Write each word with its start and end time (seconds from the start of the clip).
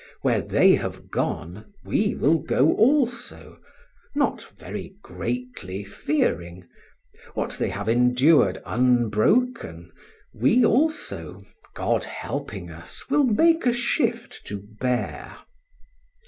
Where 0.23 0.41
they 0.41 0.71
have 0.77 1.11
gone, 1.11 1.75
we 1.83 2.15
will 2.15 2.39
go 2.39 2.73
also, 2.73 3.59
not 4.15 4.41
very 4.57 4.95
greatly 5.03 5.83
fearing; 5.83 6.67
what 7.35 7.51
they 7.59 7.69
have 7.69 7.87
endured 7.87 8.63
unbroken, 8.65 9.91
we 10.33 10.65
also, 10.65 11.43
God 11.75 12.05
helping 12.05 12.71
us, 12.71 13.11
will 13.11 13.25
make 13.25 13.67
a 13.67 13.73
shift 13.73 14.43
to 14.47 14.63
bear. 14.79 15.37